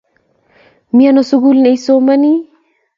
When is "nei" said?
1.63-1.77